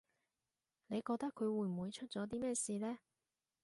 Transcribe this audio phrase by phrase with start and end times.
[0.87, 2.97] 你覺得佢會唔會出咗啲咩事呢